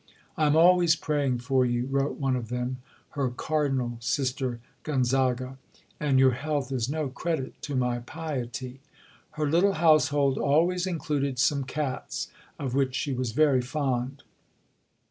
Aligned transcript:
"I 0.35 0.47
am 0.47 0.55
always 0.55 0.95
praying 0.95 1.41
for 1.41 1.63
you," 1.63 1.85
wrote 1.85 2.17
one 2.17 2.35
of 2.35 2.49
them 2.49 2.77
(her 3.09 3.29
"Cardinal," 3.29 3.97
Sister 3.99 4.59
Gonzaga), 4.81 5.59
"and 5.99 6.17
your 6.17 6.31
health 6.31 6.71
is 6.71 6.89
no 6.89 7.07
credit 7.09 7.61
to 7.61 7.75
my 7.75 7.99
piety." 7.99 8.79
Her 9.33 9.47
little 9.47 9.73
household 9.73 10.39
always 10.39 10.87
included 10.87 11.37
some 11.37 11.65
cats, 11.65 12.29
of 12.57 12.73
which 12.73 12.95
she 12.95 13.13
was 13.13 13.33
very 13.33 13.61
fond. 13.61 14.23